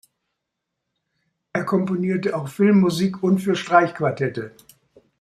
[1.53, 4.49] Er komponierte auch Filmmusik und für Streichquartette.